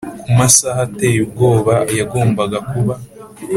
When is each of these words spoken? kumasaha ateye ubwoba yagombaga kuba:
kumasaha 0.23 0.79
ateye 0.87 1.17
ubwoba 1.25 1.73
yagombaga 1.99 2.57
kuba: 2.69 2.93